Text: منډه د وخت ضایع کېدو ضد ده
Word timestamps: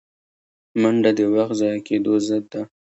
منډه 0.81 1.11
د 1.17 1.19
وخت 1.33 1.53
ضایع 1.59 1.79
کېدو 1.87 2.13
ضد 2.27 2.43
ده 2.51 2.61